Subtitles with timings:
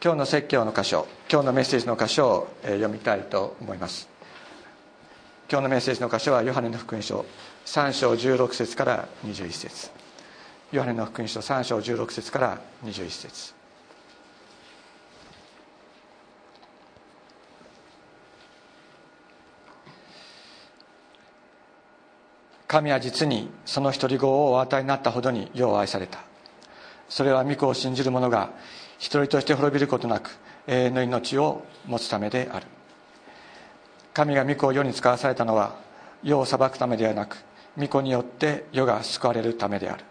[0.00, 4.08] 今日の説教の箇所今日のメッセージの箇所を読みたいと思います。
[5.50, 7.26] 今日のメッセージの箇所はヨハネの福音書
[7.66, 9.90] 3章16節から21節。
[10.70, 13.54] ヨハネの福音書3章16節から21節。
[22.68, 26.20] 神は実にその独り子をお与えになったほどによう愛された。
[27.08, 28.50] それは御子を信じる者が
[28.98, 30.36] 一人として滅びることなく
[30.66, 32.66] 永遠の命を持つためである。
[34.12, 35.76] 神が御子を世に使わされたのは
[36.22, 37.36] 世を裁くためではなく
[37.78, 40.04] 御子によって世が救われるためである。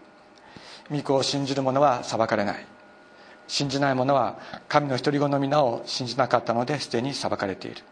[0.90, 2.66] 御子を信じる者は裁かれない。
[3.46, 7.82] 信じない者は神の独り子の皆を信じなかったのですでに裁かれている。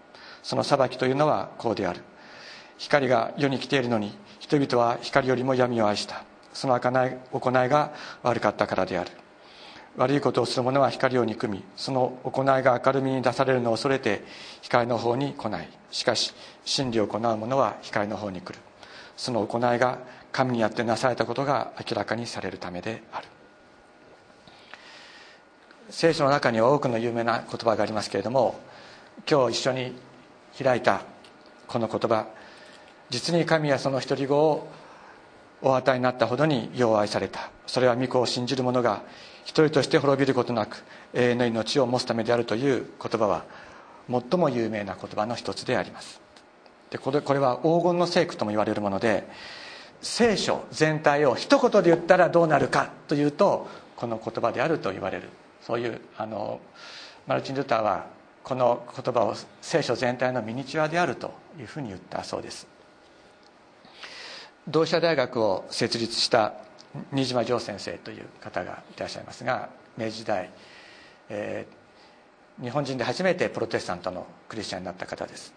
[0.43, 2.01] その裁きというのはこうである。
[2.79, 6.25] 光が世に来ているのに人々は光よりも闇を愛した。
[6.55, 9.11] その行いが悪かったからである。
[9.97, 14.23] 悪いことをする者は光を憎みその行いが明るみに出されるのを恐れて
[14.61, 15.69] 光の方に来ない。
[15.91, 18.59] しかし真理を行う者は光の方に来る。
[19.17, 19.99] その行いが
[20.33, 23.27] 神によってなされたことが明らかにされるためである。
[25.89, 28.59] 聖書の中には多くの有名な言葉がありますけれども
[29.31, 29.93] 今日一緒に
[30.63, 31.03] 開いた
[31.69, 32.27] この言葉
[33.09, 34.69] 実に神はその独り子を
[35.63, 37.51] お与えになったほどによう愛された。
[37.67, 39.03] それは御子を信じる者が
[39.47, 40.83] 一人として滅びることなく
[41.15, 43.45] 永遠の命を持つためであるという言葉は
[44.11, 46.21] 最も有名な言葉の一つであります。
[46.91, 49.27] でこれこれは黄金の聖句とも言われるもので
[50.03, 55.29] 聖書全体を一言で言ったらどうなるかというとこの言葉であると言われる。
[55.63, 56.61] そういうあの
[57.29, 58.07] マルチン・ルターは
[58.43, 62.67] この言葉を聖書全体のミニチュアであるというふうに言ったそうです。
[64.67, 66.55] 同志社大学を設立した
[67.13, 70.51] 新島城先生という方がいらっしゃいますが明治時代、
[71.29, 75.53] えー、日本人で初めてプロテスタントのクリスチャンになった方です。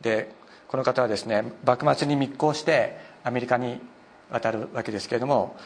[0.00, 0.32] で
[0.68, 3.78] この方はですね幕末に密航してアメリカに
[4.30, 5.56] 渡るわけですけれども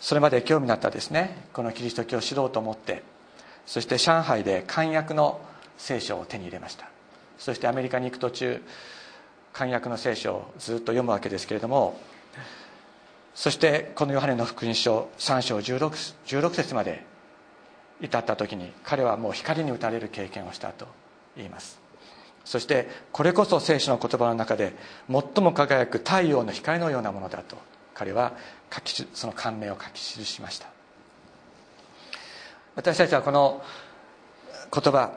[0.00, 3.02] それまで興味のあったですねこのキリスト教を知ろうと思って
[3.66, 5.40] そして上海で漢訳の
[5.76, 6.88] 聖書を手に入れました。
[7.38, 8.62] そしてアメリカに行く途中
[9.52, 11.98] 漢訳の聖書をずっと読むわけですけれども
[13.34, 17.04] そしてこのヨハネの福音書3章 16, 16節まで
[18.00, 20.86] 至った時に彼はもう光に打たれる経験をしたと
[21.36, 21.80] 言います。
[22.44, 24.74] そしてこれこそ聖書の言葉の中で
[25.10, 27.56] 最も輝く太陽の光のようなものだと
[27.94, 28.34] 彼は
[28.72, 30.68] 書きその感銘を書き記しました。
[32.76, 33.62] 私たちはこの
[34.72, 35.12] 言葉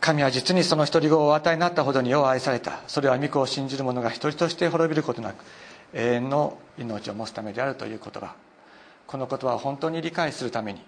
[0.00, 2.80] 神は実にその独り子をお与えになったほどによう愛された。
[2.86, 5.44] それは御子を信じる者が一人として滅びることなく
[5.94, 8.34] 永遠の命を持つためであるという言葉
[9.06, 10.80] この言葉を本当に理解するために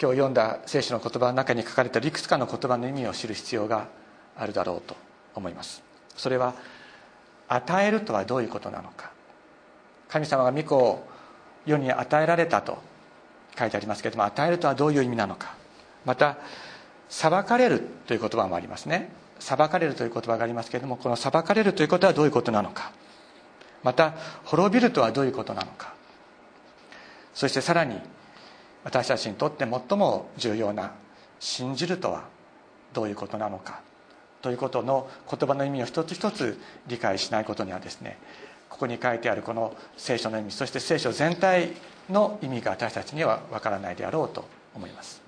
[0.00, 3.88] 今日読んだ聖書の言葉の中に書かれたいくつかの言葉の意味を知る必要が
[4.36, 4.94] あるだろうと
[5.34, 5.82] 思います。
[6.16, 6.54] それは
[7.48, 9.10] 与えるとはどういうことなのか。
[10.08, 11.06] 神様が御子を
[11.64, 12.78] 世に与えられたと
[13.58, 15.54] 書いてありますけれども与えるとはどういう意味なのか。
[16.04, 16.36] また
[17.08, 19.10] 裁かれるという言葉もありますね。
[19.38, 22.92] 裁かれるという言葉がありますけれどもこの裁かれるということはどういうことなのか。
[23.82, 24.14] また
[24.44, 25.94] 滅びるとはどういうことなのか。
[27.34, 28.00] そしてさらに
[28.82, 30.92] 私たちにとって最も重要な
[31.38, 32.24] 信じるとは
[32.92, 33.80] どういうことなのか。
[34.42, 38.16] ということの言葉の意味を一つ一つ理解しないことにはですね
[38.68, 41.72] ここに書いてあるこの聖書の意味そして聖書全体
[42.10, 45.20] の意味が私たちにはわからないであろうと思います。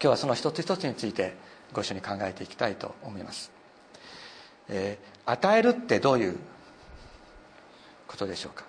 [0.00, 1.34] 今日はその一つ一つについて
[1.72, 3.50] ご一緒に考えていきたいと思います、
[4.68, 6.38] えー、与えるってどういう
[8.06, 8.64] ことでしょうか？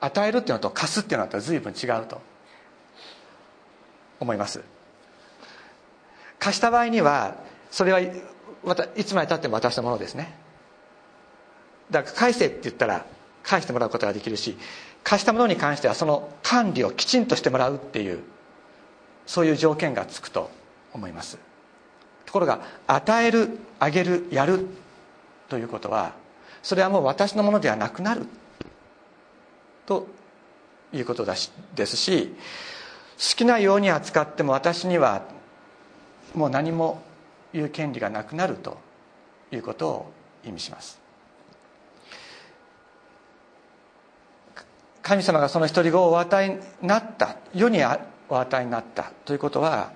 [0.00, 2.20] 与えるっていうのと貸すっていうのは随分違うと
[4.20, 4.62] 思います。
[6.38, 7.36] 貸した場合には
[7.70, 8.10] それはい
[9.04, 10.34] つまでたっても私のものですね。
[11.90, 13.06] だから返せって言ったら
[13.42, 14.58] 返してもらうことができるし
[15.04, 18.24] 貸したものに関してはその管理をきちんとしてもらうっていう
[19.24, 20.50] そういう条件がつくと
[20.96, 21.38] 思います。
[22.24, 24.66] ところが与えるあげるやる
[25.48, 26.12] ということは
[26.62, 28.26] それはもう私のものではなくなる
[29.86, 30.08] と
[30.92, 32.34] いうことだしですし
[33.16, 35.22] 好きなように扱っても私には
[36.34, 37.02] もう何も
[37.52, 38.78] 言う権利がなくなると
[39.52, 40.12] いうことを
[40.44, 41.00] 意味します。
[45.02, 47.78] 神様がその独り子をお与えになった世に
[48.28, 49.92] お与えになったということは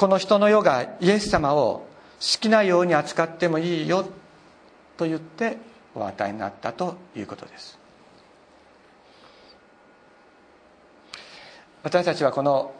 [0.00, 1.86] この人の世がイエス様を
[2.20, 4.08] 好きなように扱ってもいいよ
[4.96, 5.58] と言って
[5.94, 7.78] お与えになったということです。
[11.82, 12.72] 私たちはこの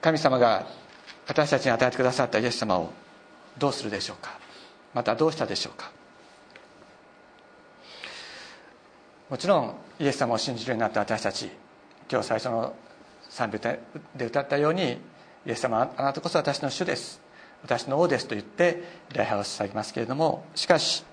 [0.00, 0.68] 神様が
[1.26, 2.92] 私たちに与えてくださったイエス様を
[3.58, 4.38] どうするでしょうか？
[4.94, 5.90] またどうしたでしょうか？
[9.28, 11.50] もちろんイエス様を信じるようになった私たち
[12.08, 12.76] 今日最初の
[13.28, 13.80] 賛美で
[14.26, 14.98] 歌ったように
[15.46, 17.20] イエス様あなたこそ私の主です。
[17.62, 21.04] 私の王ですと言って礼拝を捧げますけれどもしかし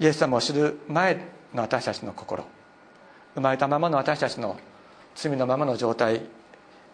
[0.00, 1.14] イエス様を知る前
[1.54, 2.44] の私たちの心
[3.34, 4.58] 生まれたままの私たちの
[5.14, 6.22] 罪のままの状態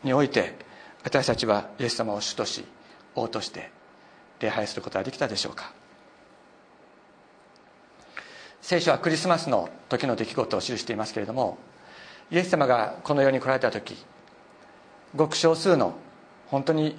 [0.04, 0.54] において
[1.02, 2.64] 私たちはイエス様を主とし
[3.14, 3.70] 王として
[4.40, 5.72] 礼拝することができたでしょうか。
[8.60, 11.58] 聖書はクリスマスの時の出来事を記していますけれども
[12.30, 13.96] イエス様がこの世に来られた時
[15.16, 15.94] ごく少数の
[16.52, 16.94] 本当に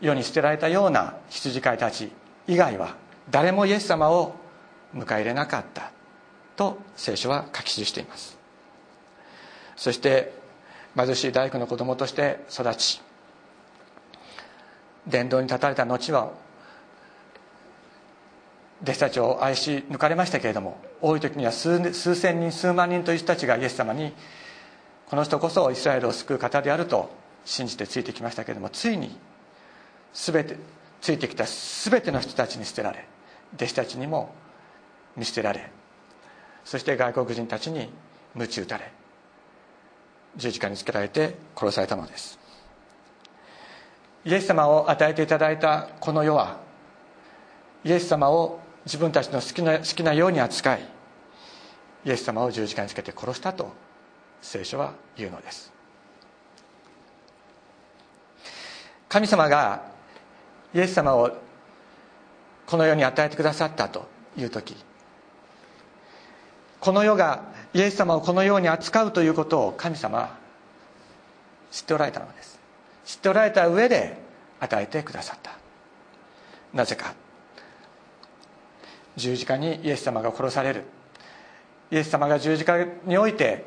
[0.00, 2.10] 世に捨てられたような羊飼いたち
[2.46, 2.96] 以外は
[3.30, 4.36] 誰もイエス様を
[4.94, 5.90] 迎え入れなかった
[6.56, 8.38] と聖書は書き記しています。
[9.76, 10.32] そして
[10.96, 13.00] 貧しい大工の子供として育ち
[15.06, 16.30] 伝道に立たれた後は
[18.82, 24.12] 弟子たちを愛し抜かれましたけれども多い時には数数千人数万人という人たちがイエス様に
[25.08, 27.10] この人こそイスラエルを救う方であると
[27.44, 29.16] 信じてついてきましたけれどもついに
[30.12, 30.56] 全て
[31.00, 33.06] ついてきた全ての人たちに捨てられ
[33.54, 34.34] 弟子たちにも
[35.16, 35.70] 見捨てられ
[36.64, 37.90] そして外国人たちに
[38.34, 38.92] 鞭打たれ
[40.36, 42.38] 十字架につけられて殺されたのです。
[44.24, 46.60] イエス様を与えていただいたこの世は
[47.84, 50.80] イエス様を自分たちの好きな好きなように扱い
[52.04, 53.72] イエス様を十字架につけて殺したと
[54.42, 55.72] 聖書は言うのです。
[59.10, 59.82] 神様が
[60.72, 61.30] イエス様を
[62.64, 64.08] この世に与えてくださったと
[64.38, 64.76] いう時
[66.80, 67.42] この世が
[67.74, 70.36] イエス様をこのように扱うということを神様は
[71.70, 72.58] 知っておられたのです。
[73.04, 74.16] 知っておられた上で
[74.60, 75.52] 与えてくださった。
[76.72, 77.14] なぜか。
[79.16, 80.84] 十字架にイエス様が殺される。
[81.90, 83.64] イエス様が十字架において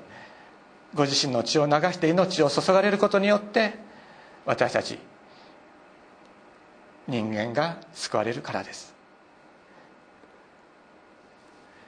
[0.95, 3.73] ご自身の血を流して命を注がれることによって
[4.45, 4.97] 私たち
[7.07, 8.93] 人間が救われるからです。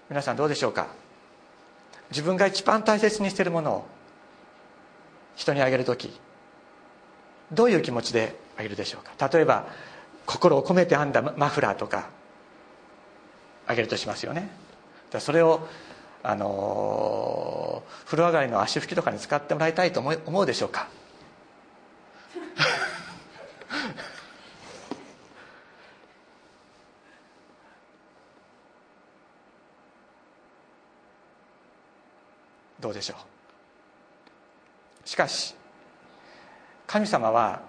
[0.09, 0.87] 皆さんどうでしょうか？
[2.11, 3.85] 自分が一番大切にしているものを
[5.35, 6.13] 人にあげる時
[7.51, 9.27] どういう気持ちであげるでしょうか？
[9.27, 9.67] 例えば
[10.25, 12.09] 心を込めて編んだマフラーとか
[13.65, 14.49] あげるとしますよね。
[15.19, 15.67] それを
[16.23, 20.87] あの風呂上がりの足拭きとかに使ってもらいたいと思うでしょうか？
[32.95, 33.15] でしょ
[35.05, 35.07] う。
[35.07, 35.53] しかし
[36.87, 37.61] 神様は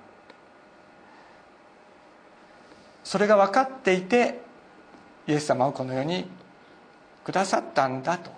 [3.05, 4.40] それが分かっていて
[5.26, 6.26] イエス様をこの世に
[7.25, 8.31] くださったんだと。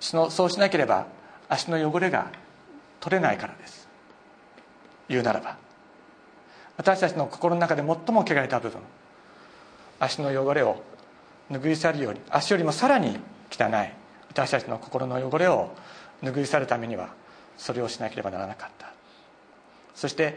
[0.00, 1.06] そのそうしなければ
[1.48, 2.30] 足の汚れが
[3.00, 3.88] 取れないからです。
[5.08, 5.56] 言うならば。
[6.76, 8.80] 私たちの心の中で最も汚れた部分
[10.00, 10.82] 足の汚れを
[11.50, 13.18] 拭い去るように足よりもさらに
[13.50, 14.03] 汚い。
[14.34, 15.70] 私たちの心の汚れを
[16.20, 17.10] 拭い去るためには
[17.56, 18.92] それをしなければならなかった。
[19.94, 20.36] そして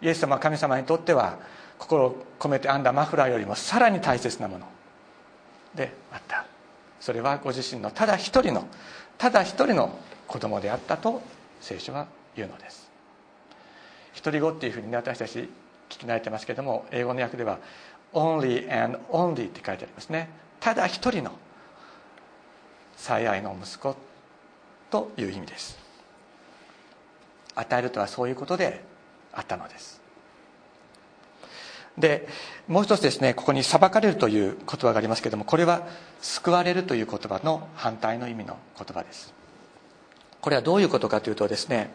[0.00, 1.38] イエス様は神様にとっては
[1.78, 4.66] 心を込めて編んだマフラーよりもさらに大切なもの。
[5.74, 6.46] であった。
[6.98, 8.66] それはご自身のただ一人の
[9.18, 11.20] ただ一人の子供であったと
[11.60, 12.90] 聖書は言うのです。
[14.24, 15.40] 独り子っていうふうにね私たち
[15.90, 17.58] 聞き慣れてますけども英語の訳では
[18.14, 20.30] only and only って書いてありますね。
[20.58, 21.32] ただ一人の。
[22.96, 23.96] 最愛の息子
[24.90, 25.78] という意味です。
[27.54, 28.84] 与えるとはそういうことで
[29.32, 30.00] あったのです。
[31.98, 32.28] で
[32.68, 35.82] もう一つですねここに「裁かれる」という言葉がありますけれどもこれは
[36.20, 39.32] 「救われる」という言葉の反対の意味の言葉です。
[40.40, 41.90] これはどういうことかというとですね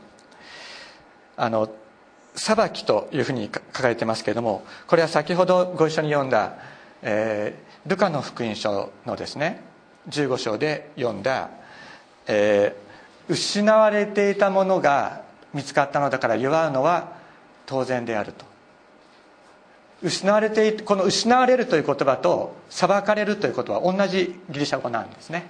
[1.38, 1.70] あの
[2.36, 6.55] 裁きというふうに書かれてますけれどもこれは先ほどご一緒に読んだ、
[7.01, 9.62] えー、ルカの福音書のですね
[10.10, 11.50] 15章で読んだ、
[12.27, 15.22] えー、失われていたものが
[15.53, 17.13] 見つかったのだから祝うのは
[17.65, 18.46] 当然であると。
[20.03, 25.48] 失われてこの失われるという言葉と裁かれるという言葉は同じギリシャ語なんですね。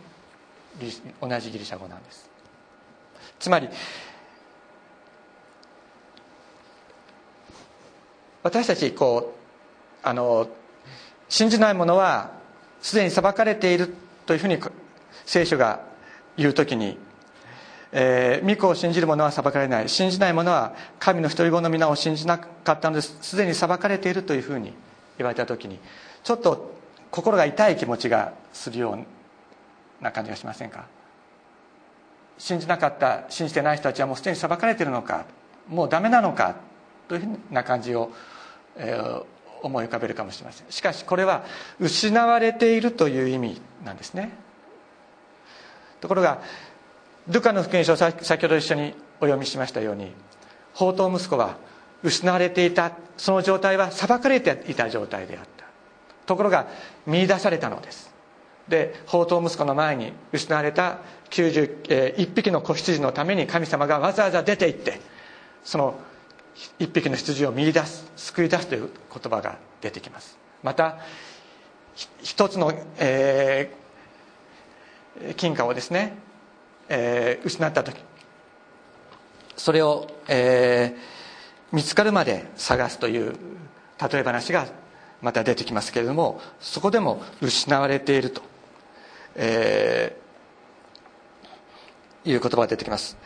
[1.22, 2.30] 同じギリシャ語なんです。
[3.40, 3.70] つまり
[8.44, 9.34] 私たちこ
[10.04, 10.50] うあの
[11.30, 12.32] 信じない者は
[12.82, 13.94] すでに裁かれている
[14.32, 14.58] というふうに
[15.26, 15.82] 聖書が
[16.38, 16.98] 言う時に
[17.94, 23.18] えー、御子を信じる者は裁かれない信じない者は神の独り子の皆を信じなかったのです。
[23.22, 24.72] すでに裁かれているというふうに
[25.18, 25.78] 言われた時に
[26.24, 26.74] ちょっと
[27.12, 30.86] 心が痛い気持ちがするような感じがしませんか？
[32.38, 35.26] 信じなかった信じてない人たちはもうすでに裁かれているのか
[35.68, 36.56] もうダメなのか
[37.10, 38.10] というふうな感じを、
[38.78, 39.24] えー、
[39.62, 40.68] 思い浮かべるかもしれません。
[40.70, 41.44] しかしこれは
[41.80, 44.32] 失われているという意味なんですね。
[46.00, 46.42] ところが
[47.28, 50.12] ルカの福音書先ほど一緒にお読みしましたように
[50.74, 51.58] 宝刀息子は
[52.04, 55.66] 失われていたその状態は裁かれていた状態であった。
[56.26, 56.68] ところが
[57.06, 58.12] 見出されたのです。
[58.68, 61.00] で宝刀息子の前に失われた
[61.30, 65.02] 91匹の子羊のために神様がわざわざ出て行って
[65.64, 65.96] その
[66.80, 70.38] 1匹の羊を見出す救い出すという言葉が出てきます。
[70.64, 71.00] また
[72.22, 76.18] 一つの、えー、金貨をですね、
[76.90, 78.02] えー、失った時
[79.56, 83.34] それを、えー、見つかるまで探すという
[84.12, 84.68] 例え話が
[85.22, 88.42] また出てきますけれどもそこでも失われていると、
[89.36, 93.18] えー、いう言葉が出てきます。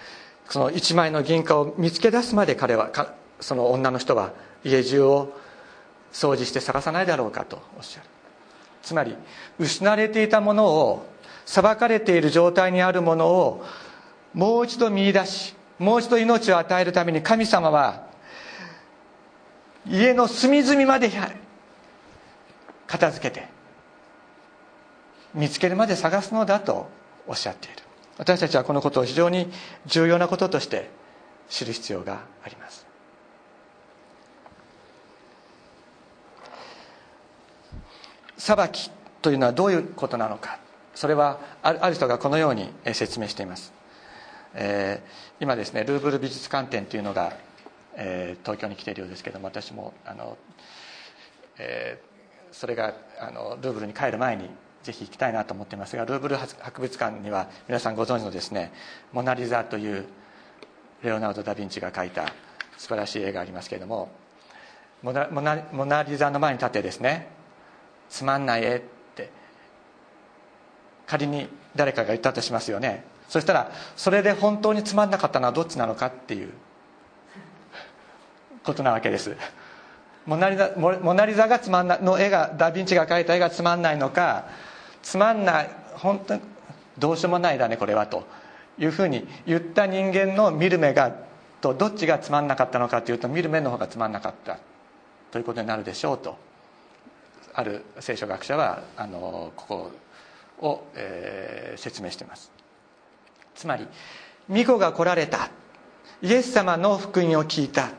[0.50, 2.92] その1枚の銀貨を見つけ出すまで彼は
[3.40, 4.32] その女の人は
[4.64, 5.38] 家中を
[6.14, 8.08] 掃除して探さないだろうかとおっしゃる。
[8.82, 9.16] つまり
[9.60, 11.06] 失われていたものを
[11.46, 13.66] 裁かれている状態にあるものを
[14.34, 18.06] もう一度見出しもう一度命を与えるために神様は
[19.88, 21.12] 家の隅々まで
[22.88, 23.48] 片付けて
[25.34, 26.88] 見つけるまで探すのだと
[27.28, 27.85] おっしゃっている。
[28.18, 29.48] 私たちはこのことを非常に
[29.86, 30.90] 重要なこととして
[31.50, 32.86] 知る必要があります。
[38.38, 38.92] 裁き
[39.22, 40.66] というのはどういうことなのか。
[40.96, 43.74] それはある人がこのように説明しています、
[44.54, 47.34] えー、今ですねルーブル美術館展というのが、
[47.96, 50.38] えー、東京に来ているようですけども私もあの、
[51.60, 54.50] えー、それがあのルーブルに帰る前に
[54.86, 58.72] ぜひ行きたいなと思っていますがルーブル博物館には皆さんご存知のですね
[59.12, 60.06] 「モナ・リザ」という
[61.02, 62.32] レオナルド・ダ・ヴィンチが描いた
[62.78, 64.10] 素晴らしい絵がありますけれども
[65.02, 65.28] モナ
[65.72, 67.28] モナリザの前に立ってですね
[68.12, 68.82] 「つまんない絵」っ
[69.16, 69.32] て
[71.08, 73.04] 仮に誰かが言ったとしますよね。
[73.28, 76.54] そしたらそれで本当につまんなかったのはどっちなのかっていう
[78.64, 79.36] ことなわけです。
[80.28, 84.46] モナリザモナリザがつまんなの絵がダ・ヴィンチが描いた絵がつまんないのか
[85.06, 86.42] つまんない本当に
[86.98, 88.24] どうしようもないだねこれはと
[88.80, 91.16] いうふうに言った人間の見る目が
[91.62, 94.58] とどっちがつまんなかったのかというと見る目の方がつまんなかった。
[95.32, 96.38] ということになるでしょうと。
[97.54, 99.92] ある聖書学者はあのこ
[100.60, 102.52] こを、えー、説明しています。
[103.54, 103.88] つまり
[104.48, 105.50] 巫女が来られた。
[106.22, 107.90] イエス様の福音を聞いた。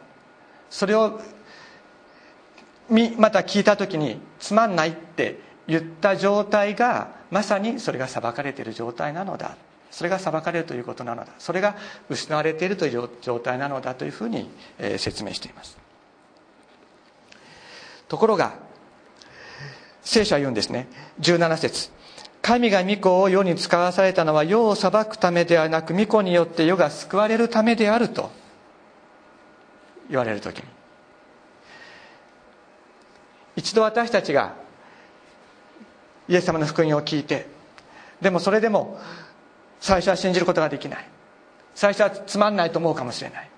[0.71, 1.21] それを
[3.19, 9.57] また聞いた時につまんないって言った状態がまさにそれが裁かれている状態なのだ。
[9.91, 11.33] それが裁かれるということなのだ。
[11.39, 11.77] それが
[12.09, 15.79] 失われているという状態なのだというふうに、え説明しています。
[18.09, 18.55] ところが
[20.03, 20.87] 聖書は言うんですね。
[21.21, 21.91] 17節。
[22.43, 28.31] 神が御子を世に使わされたのは世を裁くためではなく御子によって世が救われるためであると。
[30.09, 30.65] 言われる時に。
[33.57, 34.55] 一度私たちが
[36.29, 37.47] イエス様の福音を聞いて
[38.21, 38.99] でもそれでも
[39.81, 41.09] 最初は信じることができない。
[41.75, 43.51] 最初はつまんないと思うかもしれない。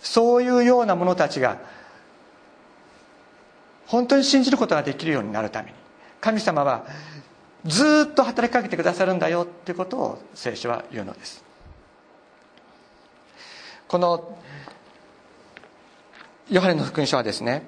[0.00, 1.58] そういうような者たちが
[3.86, 5.76] 本当に信じることができるようになるために
[6.20, 6.86] 神様は
[7.64, 11.42] ずっと働きかけてくださるんだよっていうことを聖書は言うのです。
[13.88, 14.38] この
[16.50, 17.66] ヨハネの福音書はですね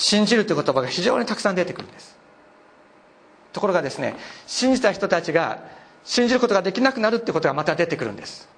[0.00, 2.18] 信じるという言葉が非常にたくさん出てくるんです。
[3.52, 4.16] ところがですね
[4.46, 5.62] 信じた人たちが
[6.04, 8.48] 信じることができなくなるっていうことがまた出てくるんです。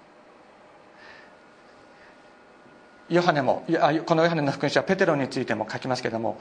[3.08, 3.66] ヨハネも
[4.06, 6.40] このヨハネの福音書はペテロについても書きますけども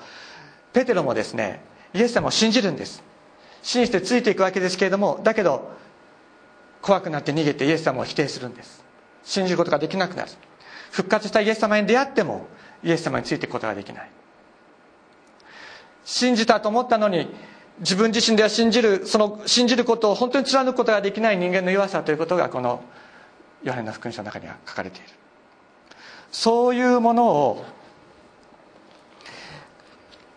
[0.72, 1.62] ペテロもですね
[1.93, 3.03] イエス様を信じるんです。
[3.63, 5.72] 信じてついていくわけですけれどもだけど
[6.81, 8.86] 怖くなって逃げてイエス様を否定するんです。
[9.24, 10.31] 信じることができなくなる。
[10.91, 12.46] 復活したイエス様に出会っても
[12.84, 14.10] イエス様についていくことができない。
[16.05, 17.27] 信じたと思ったのに
[17.79, 22.84] 自分自身では信じるその信じることを本当に貫くことができない人間の弱さということがこの
[23.63, 25.08] ヨハネの福音書の中には書かれている。
[26.31, 27.65] そういうものを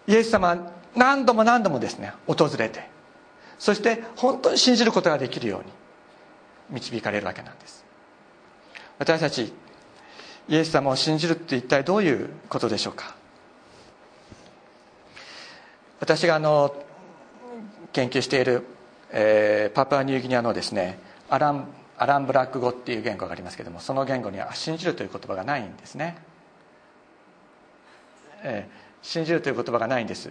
[0.07, 2.89] イエス様は何度も何度もですね訪れて
[3.59, 5.59] そして本当に信じることができるよ
[6.71, 7.85] うに導かれるわけなんです。
[8.99, 9.53] 私たち
[10.49, 13.17] イエス様を信じるって一体どういうことでしょうか？
[16.05, 16.75] 私があの
[17.95, 18.63] 研究している、
[19.11, 20.99] えー、パプアニューギニアのですね
[21.31, 26.19] アランアランブラック語っていう言語がありますけどもその言語には信じるという言葉がないんですね、
[28.43, 30.31] えー、信じるという言葉がないんです。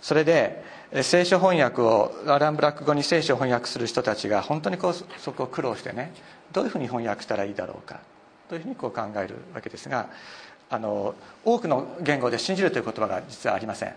[0.00, 0.64] それで
[1.02, 6.12] 聖書翻訳をアランブラック語に聖書を翻訳する人たちが本当にこうそこを苦労してね
[6.52, 8.00] どういうふうに翻訳したらいいだろうか
[8.48, 10.08] というふうにこう考えるわけですが
[10.70, 13.94] あの多くの言語で信じるという言葉が実はありません。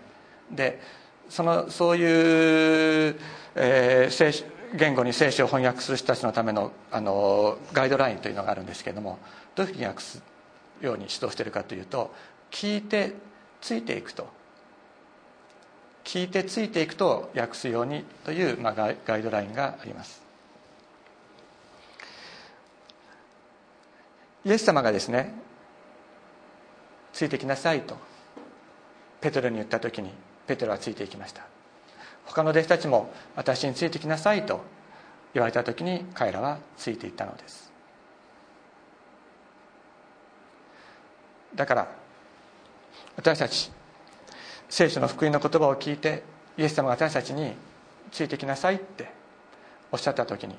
[0.52, 0.80] で
[1.28, 3.16] そのそういう、
[3.54, 4.44] えー、
[4.74, 9.18] 言語に聖書を翻訳する人たちのためのあのガイドラインというのがあるんですけれども
[9.54, 10.22] どういうふうに訳す
[10.80, 12.14] ように指導しているかというと
[12.50, 13.14] 聞いて
[13.60, 14.38] ついていくと。
[16.04, 20.22] 聞いてついていくと訳すようにという、まあ、ガイドラインがあります。
[24.42, 25.34] イエス様がですね
[27.12, 27.98] ついてきなさいと
[29.20, 30.10] ペテロに言った時に
[30.48, 31.42] ペテロはついていきました。
[32.24, 34.62] 他の弟子たちも私についてきなさいと
[35.34, 37.70] 言われた時に彼らはついていったのです。
[41.54, 41.88] だから
[43.16, 43.70] 私たち
[44.68, 46.22] 聖書の福音の言葉を聞いて
[46.56, 47.52] イエス様が私たちに
[48.10, 49.10] ついてきなさいって
[49.90, 50.54] おっしゃった時に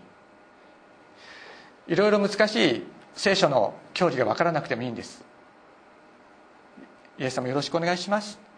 [1.88, 2.84] いろいろ難しい
[3.16, 5.24] 聖書の教義が分からなくてもいいんです。
[7.18, 8.49] イエス様よろしくお願いします。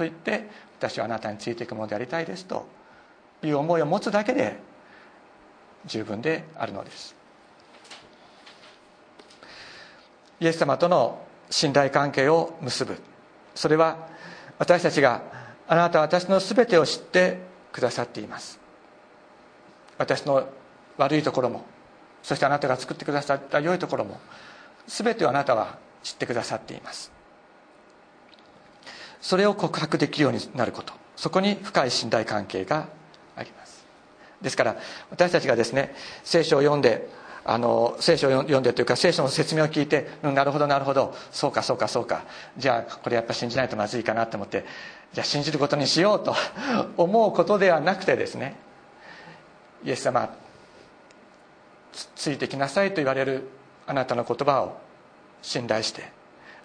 [0.00, 2.66] と言って私はあなたについていくものでありたいですと
[3.42, 4.58] いう思いを持つだけで
[5.84, 7.14] 十分であるのです。
[10.40, 12.96] イエス様との信頼関係を結ぶ。
[13.54, 14.08] それは
[14.58, 15.20] 私たちが
[15.68, 17.36] あなたは私の全てを知って
[17.70, 18.58] くださっています。
[19.98, 20.48] 私の
[20.96, 21.66] 悪いところも
[22.22, 24.18] そしてあなたが作ってくださった良いところも
[24.86, 27.19] 全てをあなたは知ってくださっています。
[29.20, 30.92] それを告白できるようになること。
[31.16, 32.88] そこに深い信頼関係が
[33.36, 33.84] あります。
[34.40, 34.76] ですから
[35.10, 37.08] 私たちがですね聖書を読んで
[37.44, 41.14] あの聖書を読んでというか聖書の説明を聞いて、うん、なるほどなるほど。
[41.30, 42.24] そうかそうかそうか。
[42.56, 44.64] じゃあこれやっぱ信じないとまずいかなと思って
[45.12, 46.34] じゃあ信じることにしようと
[46.96, 48.56] 思うことではなくてですね
[49.84, 50.34] イエス様
[52.14, 53.48] ついてきなさいと言われる
[53.86, 54.78] あなたの言葉を
[55.42, 56.12] 信頼して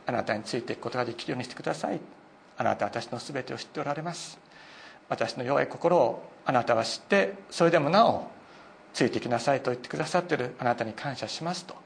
[0.05, 1.99] あなたについていくことができるようにしてください。
[2.57, 4.37] あなたは私の全てを知っておられます。
[5.09, 8.27] 私の弱い心をあなたは知ってそれでもなお
[8.93, 10.55] ついてきなさいと言ってくださっている。
[10.59, 11.85] あなたに感謝しますと。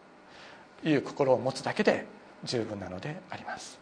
[0.83, 2.05] いう心を持つだけで
[2.43, 3.77] 十分なのであります。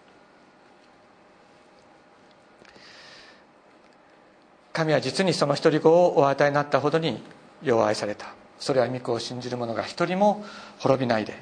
[4.73, 7.21] 神は実にその独り子をお与えになったほどに
[7.63, 8.27] よう愛された。
[8.59, 10.43] それは御子を信じる者が一人も
[10.79, 11.35] 滅びないで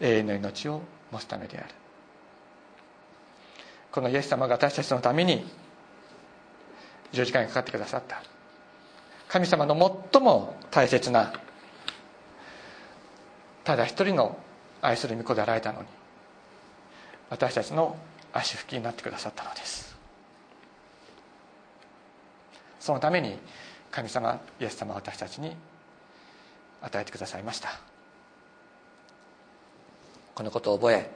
[0.00, 1.81] 永遠の命を持つためである。
[3.92, 5.46] このイエス様が私たちのために
[7.12, 8.22] 十字架にかかってくださった。
[9.28, 11.32] 神様の最も大切な
[13.64, 14.36] ただ一人の
[14.82, 15.88] 愛する御子であられたのに
[17.30, 17.96] 私たちの
[18.32, 19.96] 足拭きになってくださったのです。
[22.80, 23.38] そのために
[23.90, 25.54] 神様イエス様は私たちに
[26.82, 27.78] 与えてくださいました。
[30.34, 31.10] このことを覚え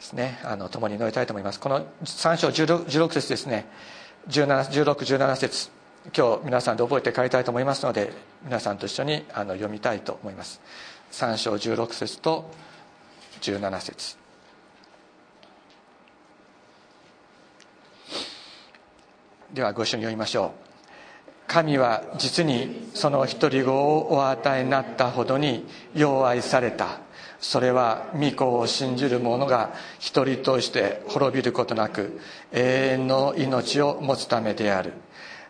[0.00, 0.38] ですね。
[0.44, 1.60] あの共に祈りたいと思います。
[1.60, 3.66] この3章 16, 16節ですね。
[4.28, 5.70] 1617節。
[6.16, 8.10] 今日皆さんで覚えて帰りたいと思いますので
[8.42, 10.62] 皆さんと一緒にあの読みたいと思います。
[11.12, 12.50] 3章16節と
[13.42, 14.16] 17節。
[19.52, 20.70] ではご一緒に読みましょう。
[21.46, 27.00] 神は実にその独り子をお与えになったほどによう愛された。
[27.40, 32.20] それは御子を信じる者が一人として滅びることなく
[32.52, 34.92] 永遠の命を持つためである。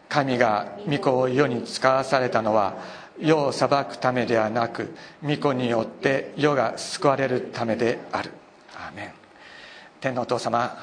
[0.09, 2.75] 神が御子を世に使わされたのは
[3.21, 8.31] 世を裁くためではなく御子によって世が救われるためである。
[8.75, 9.13] アメン。
[10.01, 10.77] 天皇お父様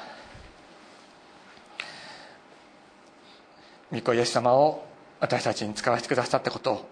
[3.91, 4.85] 御子イエス様を
[5.19, 6.89] 私たちに使わせてくださったことを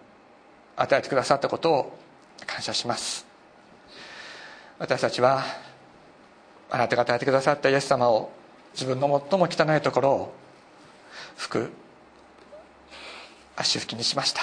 [0.77, 1.99] 与えてくださったことを
[2.47, 3.34] 感謝します。
[4.77, 5.43] 私たちは
[6.69, 8.31] あなたが与えてくださったイエス様を
[8.73, 10.33] 自分の最も汚いところを
[11.37, 11.71] 拭く
[13.55, 14.41] 足拭きにしました。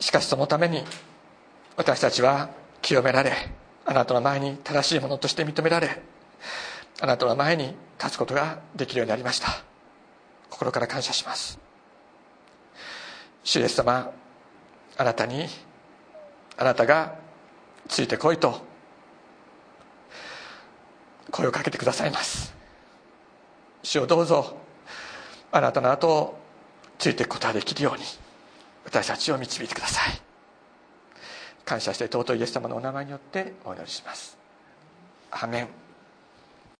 [0.00, 0.82] しかしそのために
[1.76, 2.50] 私たちは
[2.82, 3.32] 清められ
[3.86, 6.02] あなたの前に正しいものとして認められ
[7.00, 9.48] あなたの前に立つことができるようになりました。
[10.50, 11.69] 心から感謝します。
[13.50, 14.12] 主イエス様
[14.96, 15.44] あなたに
[16.56, 17.16] あなたが
[17.88, 18.60] ついてこいと
[21.32, 22.54] 声をかけてくださいます。
[23.82, 24.56] 主をどうぞ
[25.50, 26.38] あなたの後を
[26.96, 28.04] ついていくことができるように
[28.84, 30.20] 私たちを導いてください。
[31.64, 34.38] 感謝して尊いイエス様のお名前によってお祈りします。
[35.32, 35.89] アメン。